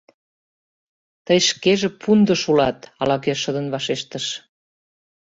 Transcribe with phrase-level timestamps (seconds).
[1.25, 4.25] —Тый шкеже пундыш улат!— ала-кӧ шыдын вашештыш.